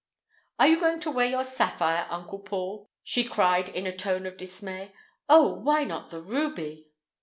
"Are 0.57 0.67
you 0.67 0.79
going 0.79 0.99
to 1.01 1.11
wear 1.11 1.27
your 1.27 1.43
sapphire, 1.43 2.07
Uncle 2.09 2.39
Paul!" 2.39 2.87
she 3.03 3.23
cried 3.23 3.69
in 3.69 3.85
a 3.85 3.95
tone 3.95 4.25
of 4.25 4.35
dismay. 4.35 4.93
"Oh, 5.29 5.53
why 5.53 5.83
not 5.83 6.09
the 6.09 6.21
ruby?" 6.23 6.87